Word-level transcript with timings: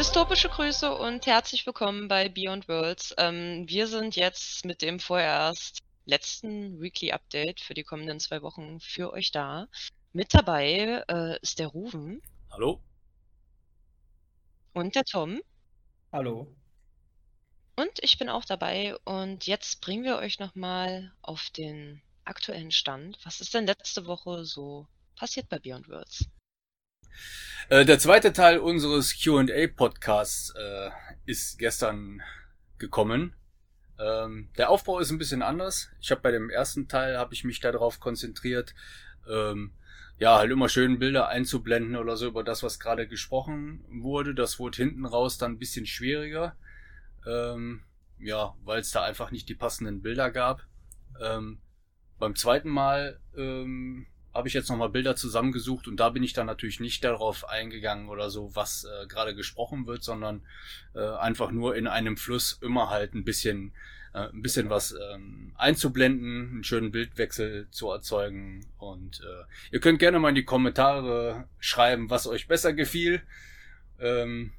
Dystopische 0.00 0.48
Grüße 0.48 0.96
und 0.96 1.26
herzlich 1.26 1.66
willkommen 1.66 2.08
bei 2.08 2.30
Beyond 2.30 2.68
Worlds. 2.68 3.14
Ähm, 3.18 3.68
wir 3.68 3.86
sind 3.86 4.16
jetzt 4.16 4.64
mit 4.64 4.80
dem 4.80 4.98
vorerst 4.98 5.80
letzten 6.06 6.80
Weekly 6.80 7.12
Update 7.12 7.60
für 7.60 7.74
die 7.74 7.84
kommenden 7.84 8.18
zwei 8.18 8.40
Wochen 8.40 8.80
für 8.80 9.12
euch 9.12 9.30
da. 9.30 9.68
Mit 10.14 10.32
dabei 10.32 11.04
äh, 11.06 11.38
ist 11.42 11.58
der 11.58 11.66
Ruven. 11.66 12.22
Hallo. 12.50 12.80
Und 14.72 14.94
der 14.94 15.04
Tom. 15.04 15.42
Hallo. 16.12 16.46
Und 17.76 17.92
ich 18.00 18.16
bin 18.16 18.30
auch 18.30 18.46
dabei 18.46 18.96
und 19.04 19.46
jetzt 19.46 19.82
bringen 19.82 20.04
wir 20.04 20.16
euch 20.16 20.38
nochmal 20.38 21.12
auf 21.20 21.50
den 21.50 22.00
aktuellen 22.24 22.70
Stand. 22.70 23.18
Was 23.24 23.42
ist 23.42 23.52
denn 23.52 23.66
letzte 23.66 24.06
Woche 24.06 24.46
so 24.46 24.86
passiert 25.14 25.50
bei 25.50 25.58
Beyond 25.58 25.90
Worlds? 25.90 26.24
Äh, 27.68 27.84
der 27.84 27.98
zweite 27.98 28.32
Teil 28.32 28.58
unseres 28.58 29.14
QA-Podcasts 29.22 30.54
äh, 30.56 30.90
ist 31.26 31.58
gestern 31.58 32.20
gekommen. 32.78 33.34
Ähm, 33.98 34.48
der 34.56 34.70
Aufbau 34.70 34.98
ist 34.98 35.10
ein 35.10 35.18
bisschen 35.18 35.42
anders. 35.42 35.90
Ich 36.00 36.10
habe 36.10 36.20
bei 36.20 36.30
dem 36.30 36.50
ersten 36.50 36.88
Teil 36.88 37.18
habe 37.18 37.34
ich 37.34 37.44
mich 37.44 37.60
darauf 37.60 38.00
konzentriert, 38.00 38.74
ähm, 39.28 39.72
ja, 40.18 40.36
halt 40.36 40.50
immer 40.50 40.68
schön 40.68 40.98
Bilder 40.98 41.28
einzublenden 41.28 41.96
oder 41.96 42.16
so 42.16 42.26
über 42.26 42.44
das, 42.44 42.62
was 42.62 42.78
gerade 42.78 43.08
gesprochen 43.08 43.84
wurde. 43.88 44.34
Das 44.34 44.58
wurde 44.58 44.76
hinten 44.76 45.06
raus 45.06 45.38
dann 45.38 45.52
ein 45.52 45.58
bisschen 45.58 45.86
schwieriger. 45.86 46.56
Ähm, 47.26 47.82
ja, 48.18 48.54
weil 48.64 48.80
es 48.80 48.90
da 48.90 49.02
einfach 49.02 49.30
nicht 49.30 49.48
die 49.48 49.54
passenden 49.54 50.02
Bilder 50.02 50.30
gab. 50.30 50.66
Ähm, 51.20 51.60
beim 52.18 52.36
zweiten 52.36 52.68
Mal 52.68 53.18
ähm, 53.36 54.06
habe 54.32 54.48
ich 54.48 54.54
jetzt 54.54 54.68
nochmal 54.68 54.90
Bilder 54.90 55.16
zusammengesucht 55.16 55.88
und 55.88 55.98
da 55.98 56.10
bin 56.10 56.22
ich 56.22 56.32
dann 56.32 56.46
natürlich 56.46 56.80
nicht 56.80 57.02
darauf 57.04 57.48
eingegangen 57.48 58.08
oder 58.08 58.30
so, 58.30 58.54
was 58.54 58.84
äh, 58.84 59.06
gerade 59.06 59.34
gesprochen 59.34 59.86
wird, 59.86 60.04
sondern 60.04 60.42
äh, 60.94 61.00
einfach 61.00 61.50
nur 61.50 61.76
in 61.76 61.86
einem 61.86 62.16
Fluss 62.16 62.58
immer 62.62 62.90
halt 62.90 63.14
ein 63.14 63.24
bisschen, 63.24 63.72
äh, 64.14 64.28
ein 64.28 64.42
bisschen 64.42 64.70
was 64.70 64.94
ähm, 65.12 65.52
einzublenden, 65.56 66.50
einen 66.50 66.64
schönen 66.64 66.92
Bildwechsel 66.92 67.68
zu 67.70 67.90
erzeugen 67.90 68.66
und 68.78 69.20
äh, 69.20 69.44
ihr 69.72 69.80
könnt 69.80 69.98
gerne 69.98 70.20
mal 70.20 70.28
in 70.28 70.36
die 70.36 70.44
Kommentare 70.44 71.48
schreiben, 71.58 72.08
was 72.10 72.26
euch 72.28 72.46
besser 72.46 72.72
gefiel, 72.72 73.22
ähm, 73.98 74.52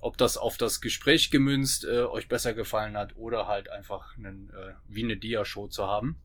ob 0.00 0.16
das 0.16 0.38
auf 0.38 0.56
das 0.56 0.80
Gespräch 0.80 1.30
gemünzt 1.30 1.84
äh, 1.84 2.04
euch 2.04 2.28
besser 2.28 2.54
gefallen 2.54 2.96
hat 2.96 3.14
oder 3.16 3.46
halt 3.46 3.68
einfach 3.70 4.16
einen, 4.16 4.50
äh, 4.50 4.72
wie 4.86 5.04
eine 5.04 5.18
Dia-Show 5.18 5.68
zu 5.68 5.86
haben. 5.86 6.22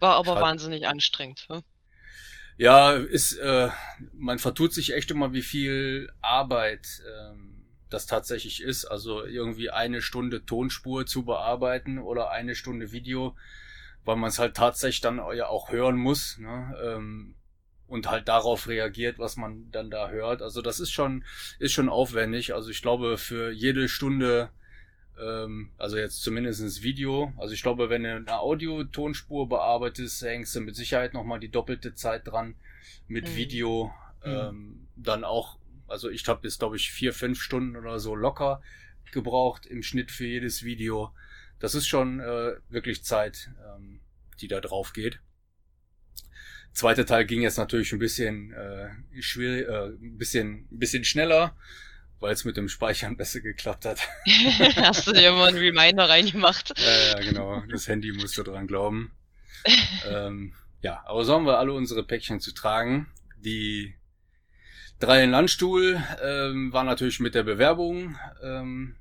War 0.00 0.14
aber 0.14 0.32
Schreibt, 0.32 0.42
wahnsinnig 0.42 0.86
anstrengend. 0.86 1.46
Hm? 1.48 1.62
Ja, 2.58 2.92
ist, 2.92 3.34
äh, 3.34 3.68
man 4.12 4.40
vertut 4.40 4.74
sich 4.74 4.92
echt 4.92 5.12
immer, 5.12 5.32
wie 5.32 5.42
viel 5.42 6.12
Arbeit 6.20 6.88
ähm, 7.08 7.64
das 7.88 8.06
tatsächlich 8.06 8.60
ist. 8.60 8.84
Also 8.84 9.24
irgendwie 9.24 9.70
eine 9.70 10.02
Stunde 10.02 10.44
Tonspur 10.44 11.06
zu 11.06 11.24
bearbeiten 11.24 12.00
oder 12.00 12.30
eine 12.32 12.56
Stunde 12.56 12.90
Video, 12.90 13.36
weil 14.04 14.16
man 14.16 14.30
es 14.30 14.40
halt 14.40 14.56
tatsächlich 14.56 15.00
dann 15.00 15.18
ja 15.36 15.46
auch 15.46 15.70
hören 15.70 15.96
muss. 15.96 16.36
Ne? 16.38 16.76
Ähm, 16.82 17.36
und 17.86 18.10
halt 18.10 18.26
darauf 18.26 18.66
reagiert, 18.66 19.20
was 19.20 19.36
man 19.36 19.70
dann 19.70 19.88
da 19.88 20.10
hört. 20.10 20.42
Also 20.42 20.60
das 20.60 20.80
ist 20.80 20.90
schon, 20.90 21.24
ist 21.60 21.72
schon 21.72 21.88
aufwendig. 21.88 22.54
Also 22.54 22.70
ich 22.70 22.82
glaube, 22.82 23.18
für 23.18 23.52
jede 23.52 23.88
Stunde 23.88 24.50
ähm, 25.20 25.70
also 25.78 25.96
jetzt 25.96 26.22
zumindest 26.22 26.82
Video. 26.82 27.32
Also 27.36 27.54
ich 27.54 27.62
glaube, 27.62 27.90
wenn 27.90 28.04
du 28.04 28.14
eine 28.14 28.38
Audio-Tonspur 28.38 29.48
bearbeitest, 29.48 30.22
hängst 30.22 30.54
du 30.54 30.60
mit 30.60 30.76
Sicherheit 30.76 31.14
nochmal 31.14 31.40
die 31.40 31.50
doppelte 31.50 31.94
Zeit 31.94 32.26
dran. 32.26 32.54
Mit 33.06 33.28
mhm. 33.28 33.36
Video 33.36 33.92
mhm. 34.24 34.30
ähm, 34.30 34.88
dann 34.96 35.24
auch, 35.24 35.58
also 35.86 36.08
ich 36.10 36.26
habe 36.28 36.46
jetzt 36.46 36.58
glaube 36.58 36.76
ich 36.76 36.90
vier, 36.90 37.12
fünf 37.12 37.40
Stunden 37.40 37.76
oder 37.76 37.98
so 37.98 38.14
locker 38.14 38.62
gebraucht 39.12 39.66
im 39.66 39.82
Schnitt 39.82 40.10
für 40.10 40.26
jedes 40.26 40.62
Video. 40.62 41.14
Das 41.58 41.74
ist 41.74 41.86
schon 41.86 42.20
äh, 42.20 42.56
wirklich 42.68 43.04
Zeit, 43.04 43.50
ähm, 43.66 44.00
die 44.40 44.48
da 44.48 44.60
drauf 44.60 44.92
geht. 44.92 45.20
Zweiter 46.72 47.06
Teil 47.06 47.24
ging 47.24 47.42
jetzt 47.42 47.56
natürlich 47.56 47.92
ein 47.92 47.98
bisschen 47.98 48.52
äh, 48.52 48.90
schwierig, 49.20 49.66
äh, 49.66 49.86
ein 49.86 50.18
bisschen, 50.18 50.68
ein 50.70 50.78
bisschen 50.78 51.04
schneller 51.04 51.56
weil 52.20 52.32
es 52.32 52.44
mit 52.44 52.56
dem 52.56 52.68
Speichern 52.68 53.16
besser 53.18 53.40
geklappt 53.40 53.84
hat. 53.84 54.00
Hast 54.76 55.06
du 55.06 55.12
dir 55.12 55.32
mal 55.32 55.48
einen 55.48 55.58
Reminder 55.58 56.08
reingemacht? 56.08 56.74
Ja, 56.78 57.08
ja, 57.12 57.20
genau. 57.20 57.62
Das 57.70 57.88
Handy 57.88 58.12
musste 58.12 58.44
dran 58.44 58.66
glauben. 58.66 59.12
ähm, 60.08 60.54
ja, 60.80 61.02
aber 61.06 61.24
so 61.24 61.34
haben 61.34 61.46
wir 61.46 61.58
alle 61.58 61.72
unsere 61.72 62.04
Päckchen 62.04 62.40
zu 62.40 62.52
tragen. 62.52 63.08
Die 63.36 63.94
drei 65.00 65.24
in 65.24 65.30
Landstuhl 65.30 66.02
ähm, 66.22 66.72
war 66.72 66.84
natürlich 66.84 67.20
mit 67.20 67.34
der 67.34 67.42
Bewerbung 67.42 68.16
ähm, 68.42 68.96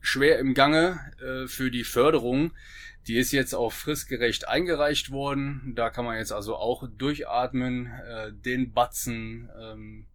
schwer 0.00 0.38
im 0.38 0.54
Gange 0.54 0.98
äh, 1.20 1.46
für 1.46 1.70
die 1.70 1.84
Förderung. 1.84 2.52
Die 3.06 3.16
ist 3.16 3.32
jetzt 3.32 3.54
auch 3.54 3.72
fristgerecht 3.72 4.48
eingereicht 4.48 5.10
worden. 5.10 5.72
Da 5.74 5.90
kann 5.90 6.04
man 6.04 6.18
jetzt 6.18 6.32
also 6.32 6.56
auch 6.56 6.88
durchatmen, 6.88 7.86
äh, 7.86 8.32
den 8.32 8.72
Batzen 8.72 9.50
ähm, 9.60 10.06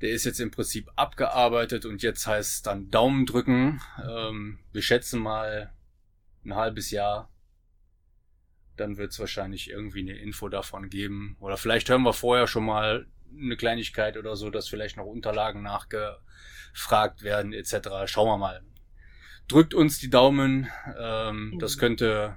der 0.00 0.10
ist 0.10 0.24
jetzt 0.24 0.40
im 0.40 0.50
Prinzip 0.50 0.90
abgearbeitet 0.96 1.86
und 1.86 2.02
jetzt 2.02 2.26
heißt 2.26 2.52
es 2.52 2.62
dann 2.62 2.90
Daumen 2.90 3.26
drücken. 3.26 3.80
Ähm, 4.06 4.58
wir 4.72 4.82
schätzen 4.82 5.20
mal 5.20 5.72
ein 6.44 6.54
halbes 6.54 6.90
Jahr. 6.90 7.32
Dann 8.76 8.98
wird 8.98 9.12
es 9.12 9.18
wahrscheinlich 9.18 9.70
irgendwie 9.70 10.00
eine 10.00 10.18
Info 10.18 10.48
davon 10.48 10.90
geben. 10.90 11.36
Oder 11.40 11.56
vielleicht 11.56 11.88
hören 11.88 12.02
wir 12.02 12.12
vorher 12.12 12.46
schon 12.46 12.64
mal 12.64 13.06
eine 13.34 13.56
Kleinigkeit 13.56 14.16
oder 14.16 14.36
so, 14.36 14.50
dass 14.50 14.68
vielleicht 14.68 14.96
noch 14.96 15.06
Unterlagen 15.06 15.62
nachgefragt 15.62 17.22
werden 17.22 17.52
etc. 17.52 17.88
Schauen 18.04 18.28
wir 18.28 18.38
mal. 18.38 18.62
Drückt 19.48 19.72
uns 19.74 19.98
die 19.98 20.10
Daumen. 20.10 20.68
Ähm, 20.98 21.56
Das 21.58 21.78
könnte 21.78 22.36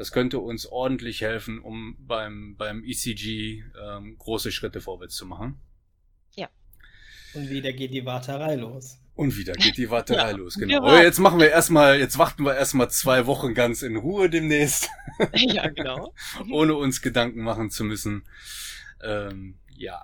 das 0.00 0.12
könnte 0.12 0.38
uns 0.38 0.64
ordentlich 0.64 1.20
helfen, 1.20 1.58
um 1.58 1.94
beim, 1.98 2.56
beim 2.56 2.82
ECG 2.82 3.64
ähm, 3.78 4.16
große 4.16 4.50
Schritte 4.50 4.80
vorwärts 4.80 5.14
zu 5.14 5.26
machen. 5.26 5.60
Und 7.34 7.50
wieder 7.50 7.72
geht 7.72 7.92
die 7.92 8.04
Warterei 8.04 8.56
los. 8.56 8.98
Und 9.14 9.36
wieder 9.36 9.52
geht 9.52 9.76
die 9.76 9.90
Warterei 9.90 10.30
ja, 10.30 10.36
los, 10.36 10.54
genau. 10.54 10.78
Aber 10.78 11.02
jetzt 11.02 11.18
machen 11.18 11.38
wir 11.40 11.50
erstmal, 11.50 11.98
jetzt 11.98 12.16
warten 12.16 12.44
wir 12.44 12.56
erstmal 12.56 12.90
zwei 12.90 13.26
Wochen 13.26 13.52
ganz 13.54 13.82
in 13.82 13.96
Ruhe 13.96 14.30
demnächst. 14.30 14.88
ja, 15.34 15.68
genau. 15.68 16.14
Ohne 16.50 16.74
uns 16.74 17.02
Gedanken 17.02 17.42
machen 17.42 17.70
zu 17.70 17.84
müssen. 17.84 18.24
Ähm, 19.02 19.58
ja. 19.68 20.02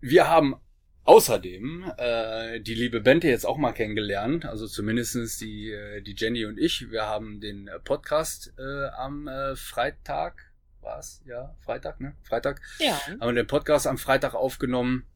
Wir 0.00 0.28
haben 0.28 0.56
außerdem 1.04 1.92
äh, 1.98 2.60
die 2.60 2.74
liebe 2.74 3.00
Bente 3.00 3.28
jetzt 3.28 3.46
auch 3.46 3.58
mal 3.58 3.72
kennengelernt. 3.72 4.44
Also 4.44 4.66
zumindestens 4.66 5.38
die, 5.38 5.70
äh, 5.70 6.02
die 6.02 6.16
Jenny 6.16 6.46
und 6.46 6.58
ich. 6.58 6.90
Wir 6.90 7.02
haben 7.02 7.40
den 7.40 7.70
Podcast 7.84 8.52
äh, 8.58 8.86
am 8.96 9.28
äh, 9.28 9.54
Freitag, 9.54 10.52
war's? 10.80 11.22
Ja, 11.26 11.54
Freitag, 11.60 12.00
ne? 12.00 12.16
Freitag. 12.24 12.60
Ja. 12.80 13.00
Haben 13.20 13.20
wir 13.20 13.32
den 13.34 13.46
Podcast 13.46 13.86
am 13.86 13.98
Freitag 13.98 14.34
aufgenommen 14.34 15.06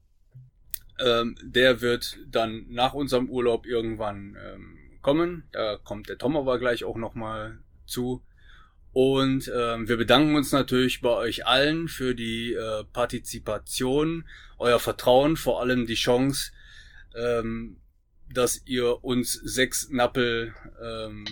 ähm, 1.05 1.37
der 1.43 1.81
wird 1.81 2.19
dann 2.27 2.66
nach 2.69 2.94
unserem 2.94 3.28
Urlaub 3.28 3.66
irgendwann 3.66 4.37
ähm, 4.44 4.78
kommen. 5.03 5.44
Da 5.53 5.77
kommt 5.77 6.09
der 6.09 6.19
Tom 6.19 6.37
aber 6.37 6.59
gleich 6.59 6.84
auch 6.84 6.97
nochmal 6.97 7.59
zu. 7.87 8.22
Und 8.93 9.50
ähm, 9.55 9.88
wir 9.88 9.97
bedanken 9.97 10.34
uns 10.34 10.50
natürlich 10.50 11.00
bei 11.00 11.11
euch 11.11 11.47
allen 11.47 11.87
für 11.88 12.15
die 12.15 12.55
äh, 12.55 12.84
Partizipation, 12.93 14.27
euer 14.59 14.81
Vertrauen, 14.81 15.37
vor 15.37 15.61
allem 15.61 15.87
die 15.87 15.94
Chance, 15.94 16.50
ähm, 17.15 17.77
dass 18.32 18.62
ihr 18.65 19.05
uns 19.05 19.32
sechs 19.32 19.91
Nappel 19.91 20.55
ähm, 20.82 21.25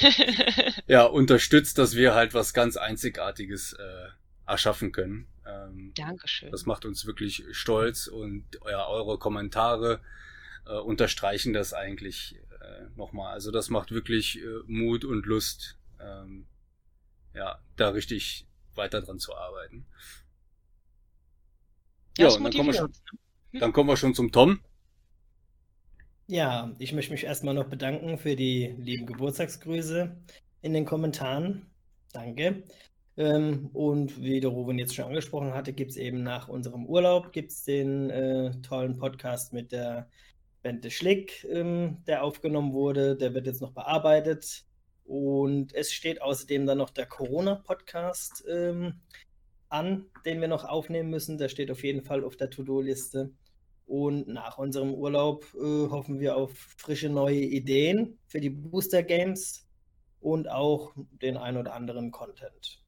ja, 0.86 1.04
unterstützt, 1.04 1.78
dass 1.78 1.96
wir 1.96 2.14
halt 2.14 2.32
was 2.34 2.54
ganz 2.54 2.76
Einzigartiges 2.76 3.72
äh, 3.72 4.08
erschaffen 4.50 4.92
können. 4.92 5.26
Ähm, 5.46 5.92
Dankeschön. 5.94 6.50
Das 6.50 6.66
macht 6.66 6.84
uns 6.84 7.06
wirklich 7.06 7.44
stolz 7.52 8.06
und 8.06 8.44
ja, 8.68 8.86
eure 8.86 9.18
Kommentare 9.18 10.00
äh, 10.66 10.78
unterstreichen 10.78 11.52
das 11.52 11.72
eigentlich 11.72 12.36
äh, 12.60 12.96
nochmal. 12.96 13.32
Also 13.32 13.50
das 13.50 13.70
macht 13.70 13.90
wirklich 13.92 14.40
äh, 14.40 14.46
Mut 14.66 15.04
und 15.04 15.26
Lust, 15.26 15.78
ähm, 16.00 16.46
ja, 17.34 17.58
da 17.76 17.90
richtig 17.90 18.46
weiter 18.74 19.02
dran 19.02 19.18
zu 19.18 19.34
arbeiten. 19.34 19.86
Ja, 22.18 22.28
ja 22.28 22.34
und 22.36 22.44
dann 22.44 22.52
kommen, 22.52 22.66
wir 22.66 22.74
schon, 22.74 22.92
dann 23.52 23.72
kommen 23.72 23.88
wir 23.88 23.96
schon 23.96 24.14
zum 24.14 24.32
Tom. 24.32 24.60
Ja, 26.26 26.74
ich 26.78 26.92
möchte 26.92 27.12
mich 27.12 27.24
erstmal 27.24 27.54
noch 27.54 27.68
bedanken 27.68 28.18
für 28.18 28.36
die 28.36 28.74
lieben 28.78 29.06
Geburtstagsgrüße 29.06 30.16
in 30.62 30.72
den 30.72 30.84
Kommentaren. 30.84 31.66
Danke. 32.12 32.62
Ähm, 33.16 33.70
und 33.72 34.20
wie 34.22 34.40
der 34.40 34.50
Ruben 34.50 34.78
jetzt 34.78 34.94
schon 34.94 35.06
angesprochen 35.06 35.54
hatte, 35.54 35.72
gibt 35.72 35.90
es 35.92 35.96
eben 35.96 36.22
nach 36.22 36.48
unserem 36.48 36.86
Urlaub 36.86 37.32
gibt's 37.32 37.64
den 37.64 38.10
äh, 38.10 38.52
tollen 38.62 38.96
Podcast 38.96 39.52
mit 39.52 39.72
der 39.72 40.08
Bente 40.62 40.90
Schlick, 40.90 41.46
ähm, 41.50 41.98
der 42.06 42.22
aufgenommen 42.22 42.72
wurde. 42.72 43.16
Der 43.16 43.34
wird 43.34 43.46
jetzt 43.46 43.60
noch 43.60 43.72
bearbeitet. 43.72 44.64
Und 45.04 45.74
es 45.74 45.92
steht 45.92 46.22
außerdem 46.22 46.66
dann 46.66 46.78
noch 46.78 46.90
der 46.90 47.06
Corona-Podcast 47.06 48.44
ähm, 48.48 49.00
an, 49.68 50.06
den 50.24 50.40
wir 50.40 50.48
noch 50.48 50.64
aufnehmen 50.64 51.10
müssen. 51.10 51.38
Der 51.38 51.48
steht 51.48 51.70
auf 51.70 51.82
jeden 51.82 52.02
Fall 52.02 52.24
auf 52.24 52.36
der 52.36 52.50
To-Do-Liste. 52.50 53.32
Und 53.86 54.28
nach 54.28 54.58
unserem 54.58 54.94
Urlaub 54.94 55.46
äh, 55.54 55.88
hoffen 55.90 56.20
wir 56.20 56.36
auf 56.36 56.52
frische 56.76 57.08
neue 57.08 57.40
Ideen 57.40 58.18
für 58.28 58.40
die 58.40 58.50
Booster 58.50 59.02
Games 59.02 59.66
und 60.20 60.48
auch 60.48 60.92
den 60.96 61.36
ein 61.36 61.56
oder 61.56 61.74
anderen 61.74 62.12
Content. 62.12 62.79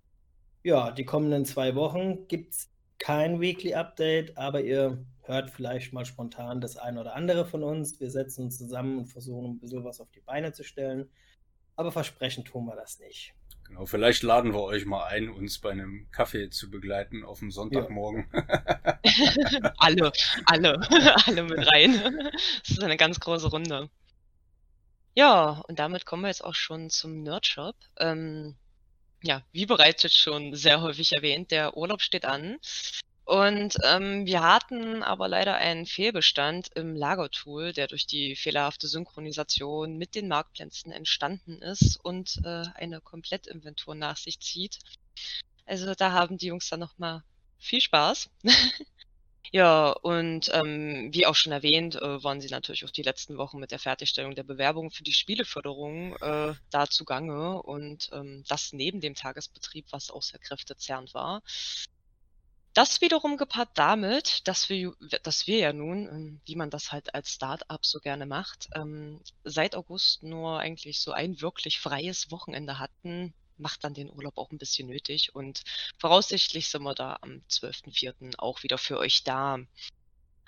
Ja, 0.63 0.91
die 0.93 1.05
kommenden 1.05 1.45
zwei 1.45 1.75
Wochen 1.75 2.29
gibt 2.29 2.53
es 2.55 2.71
kein 2.99 3.41
Weekly 3.41 3.75
Update, 3.75 4.37
aber 4.37 4.61
ihr 4.61 5.05
hört 5.23 5.51
vielleicht 5.51 5.93
mal 5.93 6.05
spontan 6.05 6.61
das 6.61 6.77
ein 6.77 6.99
oder 6.99 7.15
andere 7.15 7.45
von 7.45 7.63
uns. 7.63 7.99
Wir 8.01 8.11
setzen 8.11 8.45
uns 8.45 8.59
zusammen 8.59 8.99
und 8.99 9.07
versuchen 9.07 9.53
ein 9.53 9.59
bisschen 9.59 9.85
was 9.85 10.01
auf 10.01 10.11
die 10.13 10.21
Beine 10.21 10.53
zu 10.53 10.63
stellen. 10.63 11.11
Aber 11.75 11.91
versprechen 11.91 12.45
tun 12.45 12.67
wir 12.67 12.77
das 12.77 13.01
nicht. 13.01 13.35
Genau, 13.65 13.87
vielleicht 13.87 14.23
laden 14.23 14.53
wir 14.53 14.63
euch 14.63 14.85
mal 14.85 15.07
ein, 15.07 15.31
uns 15.31 15.59
bei 15.59 15.71
einem 15.71 16.09
Kaffee 16.11 16.51
zu 16.51 16.71
begleiten 16.71 17.25
auf 17.25 17.39
dem 17.39 17.51
Sonntagmorgen. 17.51 18.29
Ja. 18.33 19.01
alle, 19.79 20.13
alle, 20.47 20.81
alle 21.27 21.43
mit 21.43 21.73
rein. 21.73 22.31
Das 22.61 22.71
ist 22.71 22.83
eine 22.83 22.97
ganz 22.97 23.19
große 23.19 23.49
Runde. 23.49 23.89
Ja, 25.15 25.63
und 25.69 25.79
damit 25.79 26.07
kommen 26.07 26.23
wir 26.23 26.29
jetzt 26.29 26.45
auch 26.45 26.55
schon 26.55 26.91
zum 26.91 27.23
Nerdshop. 27.23 27.77
Ähm, 27.99 28.57
ja, 29.23 29.43
wie 29.53 29.67
bereits 29.67 30.03
jetzt 30.03 30.19
schon 30.19 30.55
sehr 30.55 30.81
häufig 30.81 31.13
erwähnt, 31.13 31.51
der 31.51 31.77
Urlaub 31.77 32.03
steht 32.03 32.25
an. 32.25 32.59
Und 33.25 33.77
ähm, 33.85 34.27
wir 34.27 34.43
hatten 34.43 35.03
aber 35.03 35.29
leider 35.29 35.55
einen 35.55 35.87
Fehlbestand 35.87 36.69
im 36.75 36.97
Lagertool, 36.97 37.73
der 37.73 37.87
durch 37.87 38.07
die 38.07 38.35
fehlerhafte 38.35 38.89
Synchronisation 38.89 39.97
mit 39.97 40.17
den 40.17 40.27
Marktplätzen 40.27 40.91
entstanden 40.91 41.63
ist 41.63 41.99
und 42.05 42.41
äh, 42.45 42.65
eine 42.75 43.01
Komplettinventur 43.01 43.95
nach 43.95 44.17
sich 44.17 44.41
zieht. 44.41 44.81
Also 45.67 45.95
da 45.95 46.13
haben 46.13 46.37
die 46.37 46.47
Jungs 46.47 46.69
dann 46.69 46.81
nochmal 46.81 47.23
viel 47.59 47.81
Spaß. 47.81 48.29
Ja, 49.51 49.91
und 49.91 50.51
ähm, 50.55 51.11
wie 51.13 51.27
auch 51.27 51.35
schon 51.35 51.53
erwähnt, 51.53 51.97
äh, 51.97 52.23
waren 52.25 52.41
sie 52.41 52.49
natürlich 52.49 52.85
auch 52.85 52.91
die 52.91 53.03
letzten 53.03 53.37
Wochen 53.37 53.59
mit 53.59 53.71
der 53.71 53.79
Fertigstellung 53.79 54.35
der 54.35 54.45
Bewerbung 54.45 54.91
für 54.91 55.03
die 55.03 55.13
Spieleförderung 55.13 56.17
äh, 56.17 56.55
da 56.71 56.87
zugange 56.89 57.61
und 57.63 58.09
ähm, 58.13 58.45
das 58.49 58.73
neben 58.73 59.01
dem 59.01 59.15
Tagesbetrieb, 59.15 59.87
was 59.91 60.11
auch 60.11 60.23
sehr 60.23 60.39
kräftezerrend 60.39 61.13
war. 61.13 61.43
Das 62.75 63.01
wiederum 63.03 63.37
gepaart 63.39 63.71
damit, 63.75 64.47
dass 64.49 64.69
wir, 64.69 64.95
dass 65.23 65.47
wir 65.47 65.59
ja 65.59 65.73
nun, 65.73 66.07
ähm, 66.09 66.41
wie 66.47 66.57
man 66.57 66.71
das 66.71 66.91
halt 66.93 67.15
als 67.15 67.31
Start-up 67.35 67.85
so 67.85 67.99
gerne 67.99 68.25
macht, 68.27 68.69
ähm, 68.75 69.21
seit 69.45 69.75
August 69.75 70.23
nur 70.23 70.59
eigentlich 70.59 71.01
so 71.01 71.13
ein 71.13 71.41
wirklich 71.43 71.81
freies 71.81 72.31
Wochenende 72.31 72.79
hatten, 72.79 73.35
macht 73.59 73.85
dann 73.85 73.95
den 73.95 74.11
Urlaub 74.11 74.39
auch 74.39 74.51
ein 74.51 74.59
bisschen 74.59 74.89
nötig. 74.89 75.35
Und 75.35 75.63
voraussichtlich 75.99 76.69
sind 76.69 76.83
wir 76.83 76.95
da 76.95 77.19
am 77.21 77.43
12.04. 77.51 78.39
auch 78.39 78.63
wieder 78.63 78.79
für 78.79 78.99
euch 78.99 79.25
da. 79.25 79.59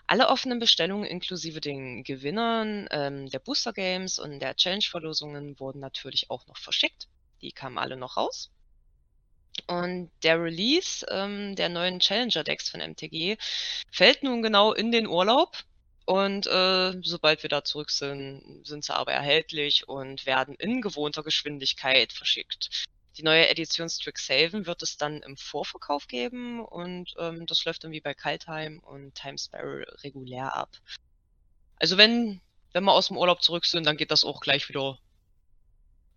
Alle 0.06 0.28
offenen 0.28 0.58
Bestellungen 0.58 1.06
inklusive 1.06 1.60
den 1.60 2.04
Gewinnern 2.04 2.86
ähm, 2.90 3.30
der 3.30 3.38
Booster 3.38 3.72
Games 3.72 4.18
und 4.18 4.40
der 4.40 4.54
Challenge-Verlosungen 4.54 5.58
wurden 5.58 5.80
natürlich 5.80 6.30
auch 6.30 6.46
noch 6.46 6.58
verschickt. 6.58 7.08
Die 7.40 7.52
kamen 7.52 7.78
alle 7.78 7.96
noch 7.96 8.16
raus. 8.16 8.50
Und 9.66 10.10
der 10.22 10.42
Release 10.42 11.06
ähm, 11.10 11.56
der 11.56 11.68
neuen 11.68 12.00
Challenger-Decks 12.00 12.68
von 12.68 12.80
MTG 12.80 13.36
fällt 13.90 14.22
nun 14.22 14.42
genau 14.42 14.72
in 14.72 14.92
den 14.92 15.06
Urlaub. 15.06 15.56
Und 16.06 16.46
äh, 16.46 16.92
sobald 17.02 17.42
wir 17.42 17.48
da 17.48 17.64
zurück 17.64 17.90
sind, 17.90 18.60
sind 18.64 18.84
sie 18.84 18.94
aber 18.94 19.12
erhältlich 19.12 19.88
und 19.88 20.26
werden 20.26 20.54
in 20.56 20.82
gewohnter 20.82 21.22
Geschwindigkeit 21.22 22.12
verschickt. 22.12 22.86
Die 23.16 23.22
neue 23.22 23.48
Edition 23.48 23.88
Strixhaven 23.88 24.66
wird 24.66 24.82
es 24.82 24.96
dann 24.96 25.22
im 25.22 25.36
Vorverkauf 25.36 26.08
geben 26.08 26.64
und 26.64 27.14
ähm, 27.18 27.46
das 27.46 27.64
läuft 27.64 27.84
dann 27.84 27.92
wie 27.92 28.00
bei 28.00 28.14
Kaltheim 28.14 28.80
und 28.80 29.14
Time 29.14 29.38
Sparrow 29.38 29.84
regulär 30.02 30.54
ab. 30.54 30.70
Also 31.76 31.96
wenn, 31.96 32.40
wenn 32.72 32.84
wir 32.84 32.92
aus 32.92 33.08
dem 33.08 33.16
Urlaub 33.16 33.42
zurück 33.42 33.66
sind, 33.66 33.86
dann 33.86 33.96
geht 33.96 34.10
das 34.10 34.24
auch 34.24 34.40
gleich 34.40 34.68
wieder 34.68 34.98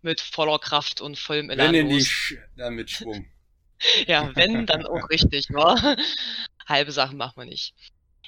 mit 0.02 0.20
voller 0.20 0.58
Kraft 0.58 1.00
und 1.00 1.18
vollem 1.18 1.50
Elan 1.50 1.72
Wenn 1.72 1.86
in 1.86 1.88
die 1.88 2.04
Sch 2.04 2.36
dann 2.56 2.74
mit 2.74 2.90
Schwung. 2.90 3.30
ja, 4.06 4.34
wenn, 4.34 4.66
dann 4.66 4.86
auch 4.86 5.08
richtig, 5.08 5.46
wa? 5.50 5.96
Halbe 6.66 6.92
Sachen 6.92 7.16
machen 7.16 7.34
wir 7.36 7.44
nicht. 7.44 7.74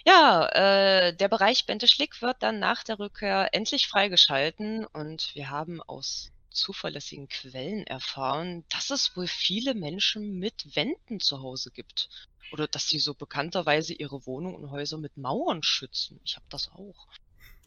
Ja, 0.07 0.47
äh, 0.47 1.15
der 1.15 1.29
Bereich 1.29 1.67
Bente 1.67 1.87
Schlick 1.87 2.23
wird 2.23 2.43
dann 2.43 2.59
nach 2.59 2.85
der 2.85 2.99
Rückkehr 2.99 3.51
endlich 3.53 3.87
freigeschalten 3.87 4.87
und 4.87 5.35
wir 5.35 5.51
haben 5.51 5.83
aus 5.83 6.31
zuverlässigen 6.51 7.29
Quellen 7.29 7.87
erfahren, 7.87 8.65
dass 8.69 8.91
es 8.91 9.17
wohl 9.17 9.27
viele 9.27 9.75
Menschen 9.75 10.39
mit 10.39 10.77
Wänden 10.77 11.21
zu 11.21 11.41
Hause 11.41 11.71
gibt. 11.71 12.09
Oder 12.53 12.67
dass 12.67 12.89
sie 12.89 12.99
so 12.99 13.15
bekannterweise 13.15 13.95
ihre 13.95 14.27
Wohnung 14.27 14.55
und 14.55 14.71
Häuser 14.71 14.99
mit 14.99 15.17
Mauern 15.17 15.63
schützen. 15.63 16.21
Ich 16.25 16.37
habe 16.37 16.47
das 16.49 16.69
auch. 16.73 17.07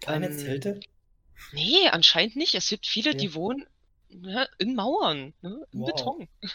Keine 0.01 0.27
ähm, 0.27 0.37
Zelte? 0.37 0.79
Nee, 1.53 1.87
anscheinend 1.89 2.35
nicht. 2.35 2.53
Es 2.55 2.69
gibt 2.69 2.85
viele, 2.85 3.11
ja. 3.11 3.17
die 3.17 3.33
wohnen 3.33 3.65
ne, 4.09 4.47
in 4.57 4.75
Mauern, 4.75 5.33
ne, 5.41 5.65
in 5.71 5.79
wow. 5.79 5.87
Beton. 5.87 6.27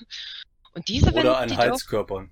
Und 0.75 0.89
diese 0.89 1.07
Oder 1.07 1.17
Wände, 1.17 1.37
an 1.39 1.57
Heizkörpern. 1.57 2.31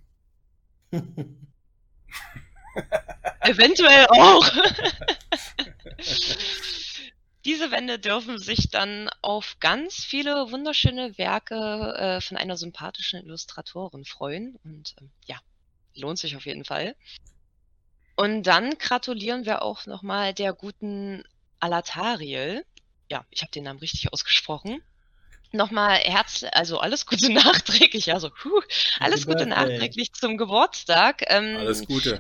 Eventuell 3.41 4.07
auch. 4.09 4.47
Diese 7.47 7.71
Wände 7.71 8.01
dürfen 8.01 8.41
sich 8.41 8.71
dann 8.71 9.09
auf 9.23 9.59
ganz 9.61 10.05
viele 10.05 10.51
wunderschöne 10.51 11.17
Werke 11.17 11.95
äh, 11.97 12.21
von 12.21 12.37
einer 12.37 12.57
sympathischen 12.57 13.25
Illustratorin 13.25 14.05
freuen. 14.05 14.59
Und 14.65 14.97
ähm, 15.01 15.13
ja, 15.27 15.39
lohnt 15.95 16.19
sich 16.19 16.35
auf 16.35 16.45
jeden 16.45 16.65
Fall. 16.65 16.97
Und 18.17 18.43
dann 18.49 18.77
gratulieren 18.79 19.47
wir 19.47 19.63
auch 19.63 19.87
nochmal 19.87 20.35
der 20.35 20.55
guten 20.55 21.23
Alatariel. 21.61 22.67
Ja, 23.09 23.25
ich 23.31 23.43
habe 23.43 23.53
den 23.53 23.63
Namen 23.63 23.79
richtig 23.79 24.13
ausgesprochen. 24.13 24.83
Nochmal 25.53 25.99
Herz, 25.99 26.45
also 26.51 26.81
alles 26.81 27.07
Gute 27.07 27.33
nachträglich, 27.33 28.13
also 28.13 28.29
puh, 28.29 28.61
alles 28.99 29.25
Gute 29.25 29.47
nachträglich 29.47 30.13
zum 30.15 30.37
Geburtstag. 30.37 31.23
Ähm, 31.29 31.59
alles 31.59 31.87
Gute. 31.87 32.19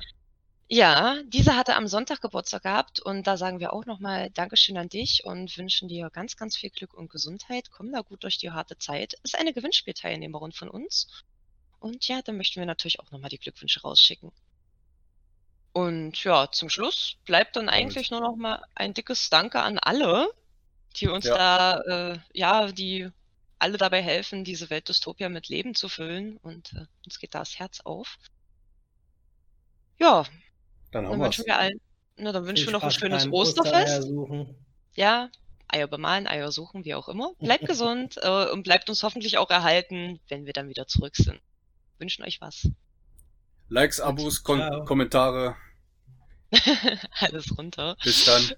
Ja, 0.68 1.22
diese 1.28 1.54
hatte 1.54 1.76
am 1.76 1.86
Sonntag 1.86 2.20
Geburtstag 2.20 2.64
gehabt 2.64 2.98
und 2.98 3.28
da 3.28 3.36
sagen 3.36 3.60
wir 3.60 3.72
auch 3.72 3.86
nochmal 3.86 4.30
Dankeschön 4.30 4.76
an 4.76 4.88
dich 4.88 5.24
und 5.24 5.56
wünschen 5.56 5.86
dir 5.86 6.10
ganz, 6.10 6.36
ganz 6.36 6.56
viel 6.56 6.70
Glück 6.70 6.92
und 6.92 7.08
Gesundheit. 7.08 7.70
Komm 7.70 7.92
da 7.92 8.00
gut 8.00 8.24
durch 8.24 8.38
die 8.38 8.50
harte 8.50 8.76
Zeit. 8.76 9.14
Ist 9.22 9.38
eine 9.38 9.52
Gewinnspielteilnehmerin 9.52 10.50
von 10.50 10.68
uns. 10.68 11.06
Und 11.78 12.08
ja, 12.08 12.20
dann 12.20 12.36
möchten 12.36 12.58
wir 12.58 12.66
natürlich 12.66 12.98
auch 12.98 13.12
nochmal 13.12 13.30
die 13.30 13.38
Glückwünsche 13.38 13.82
rausschicken. 13.82 14.32
Und 15.72 16.24
ja, 16.24 16.50
zum 16.50 16.68
Schluss 16.68 17.16
bleibt 17.26 17.54
dann 17.54 17.68
eigentlich 17.68 18.10
nur 18.10 18.20
noch 18.20 18.34
mal 18.34 18.64
ein 18.74 18.92
dickes 18.92 19.30
Danke 19.30 19.60
an 19.60 19.78
alle, 19.78 20.28
die 20.96 21.06
uns 21.06 21.26
ja. 21.26 21.36
da, 21.36 21.80
äh, 21.82 22.18
ja, 22.32 22.72
die 22.72 23.08
alle 23.60 23.78
dabei 23.78 24.02
helfen, 24.02 24.42
diese 24.42 24.68
Welt 24.70 24.88
Dystopia 24.88 25.28
mit 25.28 25.48
Leben 25.48 25.76
zu 25.76 25.88
füllen. 25.88 26.38
Und 26.38 26.72
äh, 26.72 26.86
uns 27.04 27.20
geht 27.20 27.36
da 27.36 27.38
das 27.38 27.56
Herz 27.60 27.80
auf. 27.80 28.18
Ja, 29.98 30.24
dann 30.96 31.06
haben 31.06 31.12
dann 31.12 31.26
wünschen 31.26 31.46
wir 31.46 31.58
allen, 31.58 31.80
na, 32.16 32.32
dann 32.32 32.46
wünschen 32.46 32.66
wir 32.66 32.72
noch 32.72 32.82
ein 32.82 32.90
schönes 32.90 33.30
Osterfest. 33.30 34.08
Ja, 34.94 35.30
Eier 35.68 35.88
bemalen, 35.88 36.26
Eier 36.26 36.50
suchen, 36.52 36.84
wie 36.84 36.94
auch 36.94 37.08
immer. 37.08 37.32
Bleibt 37.38 37.66
gesund 37.68 38.16
äh, 38.22 38.50
und 38.50 38.62
bleibt 38.62 38.88
uns 38.88 39.02
hoffentlich 39.02 39.38
auch 39.38 39.50
erhalten, 39.50 40.20
wenn 40.28 40.46
wir 40.46 40.52
dann 40.52 40.68
wieder 40.68 40.86
zurück 40.86 41.16
sind. 41.16 41.40
Wünschen 41.98 42.24
euch 42.24 42.40
was. 42.40 42.68
Likes, 43.68 44.00
Abos, 44.00 44.42
Kon 44.42 44.84
Kommentare. 44.84 45.56
Alles 47.20 47.56
runter. 47.58 47.96
Bis 48.02 48.24
dann. 48.24 48.42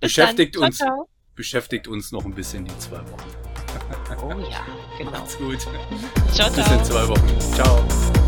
beschäftigt 0.00 0.56
dann. 0.56 0.64
uns, 0.64 0.78
ciao. 0.78 1.08
beschäftigt 1.34 1.88
uns 1.88 2.12
noch 2.12 2.24
ein 2.24 2.34
bisschen 2.34 2.64
die 2.64 2.78
zwei 2.78 3.00
Wochen. 3.10 3.30
oh 4.22 4.50
ja, 4.50 4.66
genau. 4.98 5.10
Macht's 5.12 5.38
gut. 5.38 5.60
Ciao, 6.32 6.50
ciao. 6.50 6.54
Bis 6.54 6.70
in 6.70 6.84
zwei 6.84 7.08
Wochen. 7.08 7.40
Ciao. 7.54 8.27